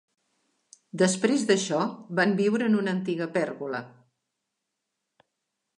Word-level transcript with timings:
Després 1.01 1.43
d'això, 1.51 1.81
van 2.21 2.33
viure 2.41 2.69
en 2.71 2.79
una 2.81 2.95
antiga 2.99 3.29
pèrgola. 3.39 3.87